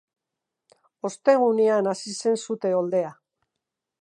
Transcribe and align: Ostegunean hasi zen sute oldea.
Ostegunean 1.11 1.91
hasi 1.93 2.17
zen 2.25 2.43
sute 2.47 2.73
oldea. 2.83 3.17